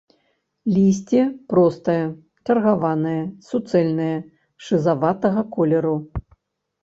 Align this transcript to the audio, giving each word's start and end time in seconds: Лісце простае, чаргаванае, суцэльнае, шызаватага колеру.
Лісце 0.75 1.19
простае, 1.51 1.99
чаргаванае, 2.47 3.19
суцэльнае, 3.49 4.15
шызаватага 4.69 5.41
колеру. 5.57 5.95